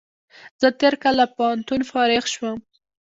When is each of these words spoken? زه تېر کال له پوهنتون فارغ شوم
زه 0.61 0.67
تېر 0.79 0.93
کال 1.01 1.15
له 1.21 1.25
پوهنتون 1.35 1.81
فارغ 1.91 2.23
شوم 2.33 2.57